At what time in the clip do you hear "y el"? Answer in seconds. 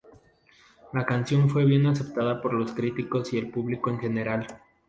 3.33-3.51